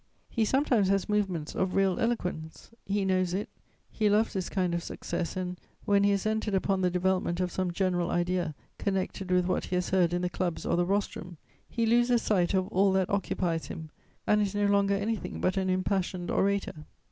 He 0.31 0.45
sometimes 0.45 0.87
has 0.87 1.07
movements 1.07 1.53
of 1.53 1.75
real 1.75 1.99
eloquence; 1.99 2.71
he 2.87 3.05
knows 3.05 3.35
it, 3.35 3.49
he 3.91 4.09
loves 4.09 4.33
this 4.33 4.49
kind 4.49 4.73
of 4.73 4.81
success 4.83 5.37
and, 5.37 5.61
when 5.85 6.03
he 6.03 6.09
has 6.09 6.25
entered 6.25 6.55
upon 6.55 6.81
the 6.81 6.89
development 6.89 7.39
of 7.39 7.51
some 7.51 7.69
general 7.69 8.09
idea 8.09 8.55
connected 8.79 9.29
with 9.29 9.45
what 9.45 9.65
he 9.65 9.75
has 9.75 9.91
heard 9.91 10.11
in 10.11 10.23
the 10.23 10.27
clubs 10.27 10.65
or 10.65 10.75
the 10.75 10.87
rostrum, 10.87 11.37
he 11.69 11.85
loses 11.85 12.23
sight 12.23 12.55
of 12.55 12.67
all 12.69 12.91
that 12.93 13.11
occupies 13.11 13.67
him 13.67 13.91
and 14.25 14.41
is 14.41 14.55
no 14.55 14.65
longer 14.65 14.95
anything 14.95 15.39
but 15.39 15.55
an 15.55 15.69
impassioned 15.69 16.31
orator. 16.31 16.87